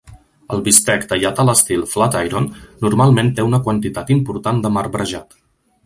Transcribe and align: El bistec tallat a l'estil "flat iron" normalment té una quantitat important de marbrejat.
El 0.55 0.61
bistec 0.67 1.03
tallat 1.11 1.41
a 1.43 1.45
l'estil 1.49 1.85
"flat 1.91 2.17
iron" 2.29 2.49
normalment 2.87 3.31
té 3.41 3.47
una 3.51 3.61
quantitat 3.69 4.13
important 4.19 4.65
de 4.67 4.75
marbrejat. 4.81 5.39